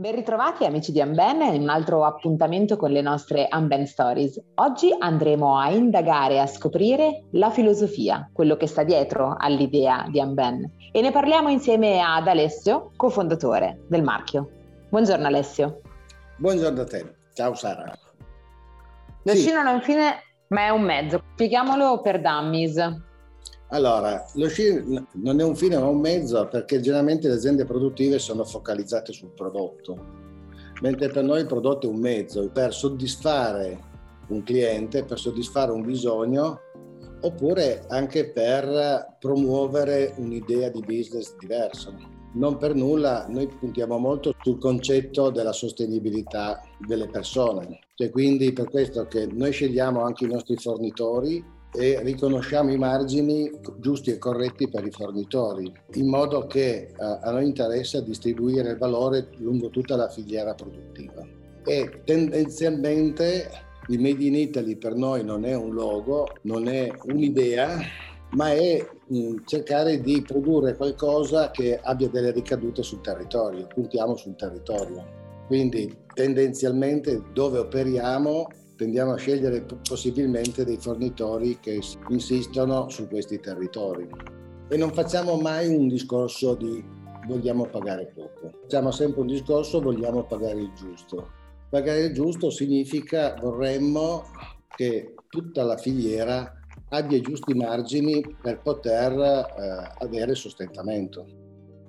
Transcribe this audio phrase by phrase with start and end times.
[0.00, 4.40] Ben ritrovati amici di Unben in un altro appuntamento con le nostre Unben Stories.
[4.54, 10.18] Oggi andremo a indagare e a scoprire la filosofia, quello che sta dietro all'idea di
[10.18, 14.48] Unben e ne parliamo insieme ad Alessio, cofondatore del marchio.
[14.88, 15.82] Buongiorno Alessio.
[16.38, 17.16] Buongiorno a te.
[17.34, 17.94] Ciao Sara.
[19.22, 19.52] Lo sì.
[19.52, 20.14] un fine
[20.48, 21.22] ma è un mezzo.
[21.34, 23.09] Spieghiamolo per dummies.
[23.72, 28.18] Allora, lo sci non è un fine ma un mezzo perché generalmente le aziende produttive
[28.18, 29.96] sono focalizzate sul prodotto,
[30.82, 33.78] mentre per noi il prodotto è un mezzo per soddisfare
[34.28, 36.58] un cliente, per soddisfare un bisogno
[37.20, 41.94] oppure anche per promuovere un'idea di business diverso.
[42.32, 48.68] Non per nulla noi puntiamo molto sul concetto della sostenibilità delle persone, cioè quindi per
[48.68, 54.68] questo che noi scegliamo anche i nostri fornitori e riconosciamo i margini giusti e corretti
[54.68, 60.08] per i fornitori, in modo che uh, a noi interessa distribuire valore lungo tutta la
[60.08, 61.26] filiera produttiva.
[61.64, 63.48] E tendenzialmente
[63.88, 67.78] il Made in Italy per noi non è un logo, non è un'idea,
[68.30, 74.36] ma è mm, cercare di produrre qualcosa che abbia delle ricadute sul territorio, puntiamo sul
[74.36, 75.18] territorio.
[75.46, 78.46] Quindi tendenzialmente dove operiamo
[78.80, 81.78] tendiamo a scegliere possibilmente dei fornitori che
[82.08, 84.08] insistono su questi territori.
[84.70, 86.82] E non facciamo mai un discorso di
[87.26, 91.28] vogliamo pagare poco, facciamo sempre un discorso vogliamo pagare il giusto.
[91.68, 94.22] Pagare il giusto significa vorremmo
[94.74, 96.50] che tutta la filiera
[96.88, 101.26] abbia i giusti margini per poter eh, avere sostentamento.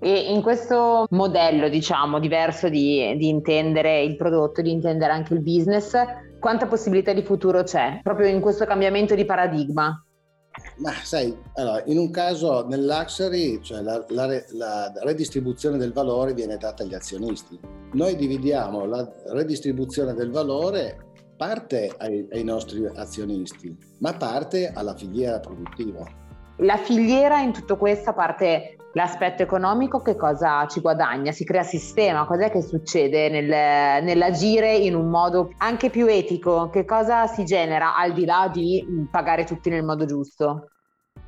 [0.01, 5.41] E in questo modello, diciamo, diverso di, di intendere il prodotto, di intendere anche il
[5.41, 5.95] business,
[6.41, 10.03] quanta possibilità di futuro c'è proprio in questo cambiamento di paradigma?
[10.77, 16.33] Ma sai, allora, in un caso nel luxury, cioè la, la, la, redistribuzione del valore
[16.33, 17.57] viene data agli azionisti.
[17.93, 25.39] Noi dividiamo la redistribuzione del valore parte ai, ai nostri azionisti, ma parte alla filiera
[25.39, 26.03] produttiva.
[26.57, 32.25] La filiera in tutto questo parte l'aspetto economico che cosa ci guadagna, si crea sistema,
[32.25, 37.95] cos'è che succede nel, nell'agire in un modo anche più etico, che cosa si genera
[37.95, 40.69] al di là di pagare tutti nel modo giusto?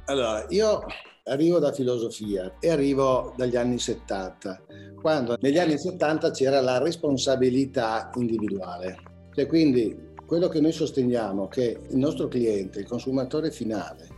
[0.06, 0.85] Allora, io
[1.25, 4.63] arrivo da filosofia e arrivo dagli anni 70,
[5.01, 8.97] quando negli anni 70 c'era la responsabilità individuale.
[9.34, 14.09] Cioè, quindi quello che noi sosteniamo è che il nostro cliente, il consumatore finale,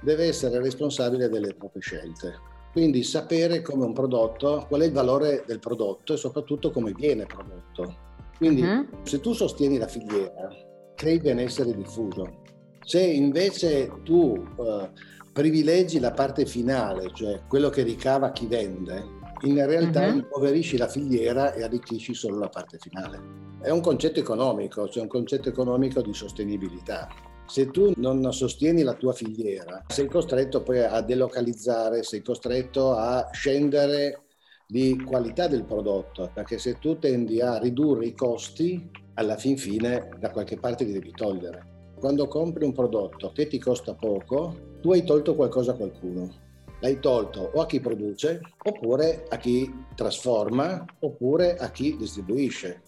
[0.00, 5.44] deve essere responsabile delle proprie scelte quindi sapere come un prodotto, qual è il valore
[5.46, 7.94] del prodotto e soprattutto come viene prodotto.
[8.36, 8.88] Quindi uh-huh.
[9.04, 10.50] se tu sostieni la filiera,
[10.96, 12.42] crei benessere diffuso.
[12.84, 14.88] Se invece tu uh,
[15.32, 19.04] privilegi la parte finale, cioè quello che ricava chi vende,
[19.42, 20.16] in realtà uh-huh.
[20.16, 23.20] impoverisci la filiera e arricchisci solo la parte finale.
[23.60, 27.06] È un concetto economico, cioè un concetto economico di sostenibilità.
[27.46, 33.28] Se tu non sostieni la tua filiera, sei costretto poi a delocalizzare, sei costretto a
[33.32, 34.22] scendere
[34.66, 40.08] di qualità del prodotto, perché se tu tendi a ridurre i costi, alla fin fine
[40.18, 41.92] da qualche parte li devi togliere.
[42.00, 46.42] Quando compri un prodotto che ti costa poco, tu hai tolto qualcosa a qualcuno.
[46.80, 52.82] L'hai tolto o a chi produce, oppure a chi trasforma, oppure a chi distribuisce.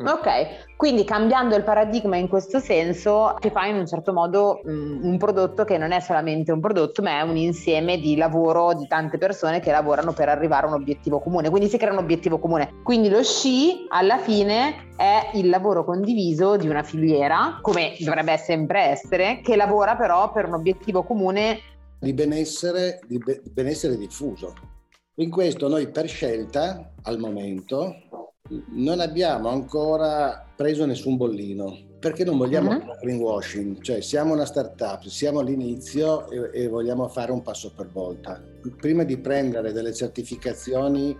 [0.00, 0.06] Mm.
[0.06, 5.00] Ok, quindi cambiando il paradigma in questo senso, ti fai in un certo modo um,
[5.02, 8.86] un prodotto che non è solamente un prodotto, ma è un insieme di lavoro di
[8.86, 11.50] tante persone che lavorano per arrivare a un obiettivo comune.
[11.50, 12.70] Quindi si crea un obiettivo comune.
[12.82, 18.80] Quindi lo sci alla fine è il lavoro condiviso di una filiera, come dovrebbe sempre
[18.80, 21.58] essere, che lavora però per un obiettivo comune
[22.02, 24.54] di benessere, di be- benessere diffuso.
[25.16, 27.94] In questo noi per scelta al momento
[28.70, 32.98] non abbiamo ancora preso nessun bollino perché non vogliamo uh-huh.
[33.00, 38.42] greenwashing, cioè siamo una startup, siamo all'inizio e, e, vogliamo fare un passo per volta.
[38.76, 41.16] Prima di prendere delle certificazioni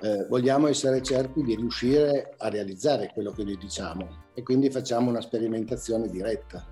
[0.00, 5.10] eh, vogliamo essere certi di riuscire a realizzare quello che noi diciamo e quindi facciamo
[5.10, 6.66] una sperimentazione diretta.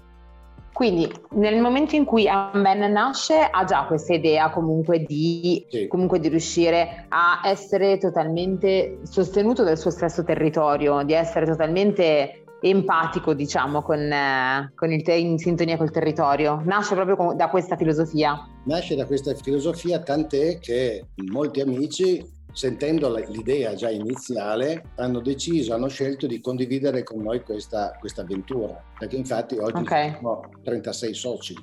[0.72, 5.88] Quindi nel momento in cui Amben nasce ha già questa idea comunque di, sì.
[5.88, 13.34] comunque di, riuscire a essere totalmente sostenuto dal suo stesso territorio, di essere totalmente empatico
[13.34, 16.62] diciamo con, eh, con il te- in sintonia col territorio.
[16.64, 18.38] Nasce proprio da questa filosofia.
[18.64, 22.22] Nasce da questa filosofia tant'è che molti amici
[22.52, 28.82] sentendo l'idea già iniziale, hanno deciso, hanno scelto di condividere con noi questa, questa avventura,
[28.98, 30.10] perché infatti oggi okay.
[30.10, 31.54] siamo 36 soci.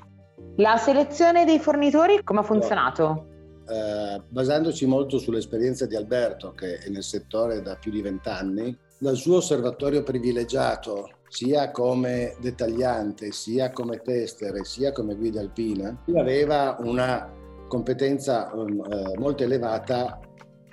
[0.57, 3.36] La selezione dei fornitori come ha funzionato?
[3.68, 9.16] eh, basandoci molto sull'esperienza di Alberto, che è nel settore da più di vent'anni, dal
[9.16, 17.31] suo osservatorio privilegiato, sia come dettagliante, sia come tester, sia come guida alpina, aveva una
[17.68, 20.19] competenza eh, molto elevata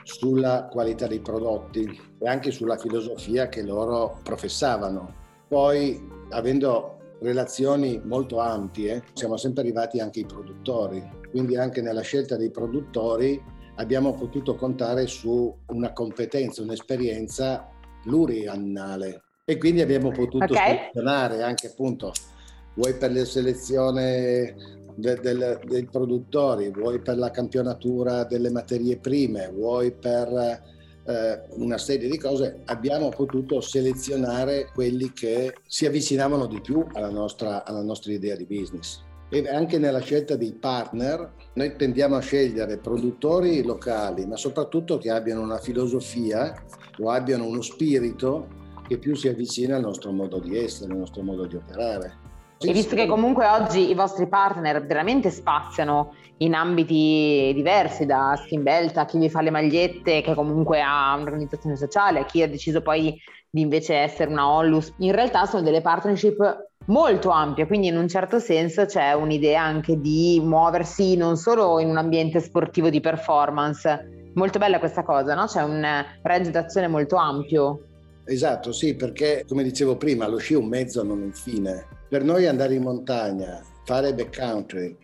[0.04, 5.22] sulla qualità dei prodotti e anche sulla filosofia che loro professavano.
[5.48, 12.36] Poi, avendo relazioni molto ampie, siamo sempre arrivati anche ai produttori, quindi anche nella scelta
[12.36, 13.42] dei produttori
[13.76, 17.68] abbiamo potuto contare su una competenza, un'esperienza
[18.02, 20.76] pluriannale e quindi abbiamo potuto okay.
[20.76, 22.12] selezionare anche appunto
[22.74, 24.54] vuoi per la selezione
[24.94, 30.62] de, de, dei produttori, vuoi per la campionatura delle materie prime, vuoi per
[31.06, 37.10] eh, una serie di cose, abbiamo potuto selezionare quelli che si avvicinavano di più alla
[37.10, 39.02] nostra, alla nostra idea di business.
[39.30, 45.10] E anche nella scelta dei partner noi tendiamo a scegliere produttori locali, ma soprattutto che
[45.10, 46.54] abbiano una filosofia
[47.00, 51.22] o abbiano uno spirito che più si avvicina al nostro modo di essere, al nostro
[51.22, 52.23] modo di operare.
[52.58, 58.62] E visto che comunque oggi i vostri partner veramente spaziano in ambiti diversi, da Skin
[58.62, 62.48] Belt a chi vi fa le magliette, che comunque ha un'organizzazione sociale, a chi ha
[62.48, 63.14] deciso poi
[63.50, 68.08] di invece essere una Onlus, in realtà sono delle partnership molto ampie, quindi in un
[68.08, 74.30] certo senso c'è un'idea anche di muoversi non solo in un ambiente sportivo di performance.
[74.34, 75.46] Molto bella questa cosa, no?
[75.46, 75.86] C'è un
[76.22, 77.86] range d'azione molto ampio.
[78.26, 81.86] Esatto, sì, perché come dicevo prima, lo sci è un mezzo, non un fine.
[82.08, 84.96] Per noi andare in montagna, fare backcountry,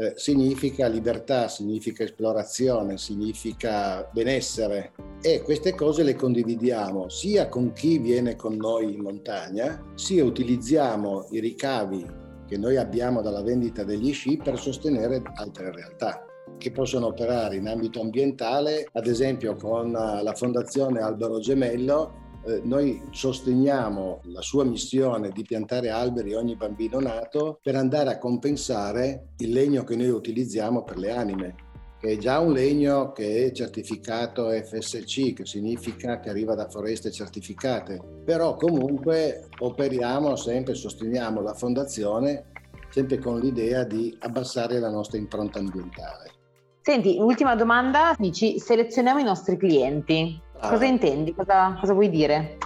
[0.00, 7.98] eh, significa libertà, significa esplorazione, significa benessere e queste cose le condividiamo sia con chi
[7.98, 12.06] viene con noi in montagna, sia utilizziamo i ricavi
[12.46, 16.22] che noi abbiamo dalla vendita degli sci per sostenere altre realtà
[16.58, 23.02] che possono operare in ambito ambientale, ad esempio con la Fondazione Albero Gemello eh, noi
[23.10, 29.50] sosteniamo la sua missione di piantare alberi ogni bambino nato per andare a compensare il
[29.50, 31.54] legno che noi utilizziamo per le anime,
[31.98, 37.10] che è già un legno che è certificato FSC, che significa che arriva da foreste
[37.10, 42.46] certificate, però comunque operiamo sempre, sosteniamo la fondazione
[42.90, 46.36] sempre con l'idea di abbassare la nostra impronta ambientale.
[46.80, 50.40] Senti, ultima domanda, dici selezioniamo i nostri clienti.
[50.60, 50.70] Ah.
[50.70, 51.34] Cosa intendi?
[51.34, 52.58] Cosa, cosa vuoi dire?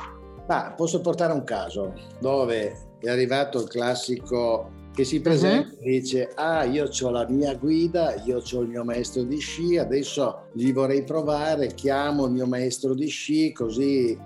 [0.47, 5.81] Ah, posso portare un caso dove è arrivato il classico che si presenta uh-huh.
[5.81, 9.79] e dice ah io ho la mia guida, io ho il mio maestro di sci,
[9.79, 14.19] adesso gli vorrei provare, chiamo il mio maestro di sci così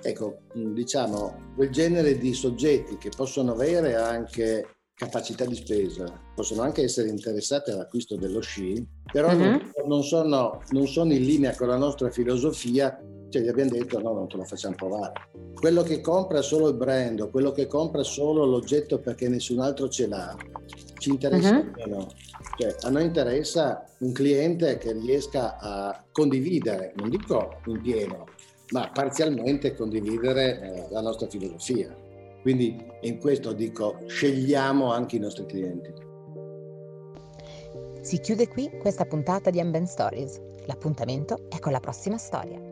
[0.00, 6.82] ecco diciamo quel genere di soggetti che possono avere anche capacità di spesa, possono anche
[6.82, 9.56] essere interessate all'acquisto dello sci, però mm-hmm.
[9.86, 14.12] non, sono, non, sono, in linea con la nostra filosofia, cioè gli abbiamo detto no,
[14.12, 15.12] non te lo facciamo provare.
[15.54, 19.88] Quello che compra solo il brand o quello che compra solo l'oggetto perché nessun altro
[19.88, 20.34] ce l'ha,
[20.98, 21.72] ci interessa mm-hmm.
[21.76, 22.08] meno.
[22.58, 28.26] Cioè, a noi interessa un cliente che riesca a condividere, non dico in pieno,
[28.70, 31.96] ma parzialmente condividere eh, la nostra filosofia.
[32.42, 35.92] Quindi in questo dico, scegliamo anche i nostri clienti.
[38.00, 40.40] Si chiude qui questa puntata di Ambient Stories.
[40.66, 42.67] L'appuntamento è con la prossima storia.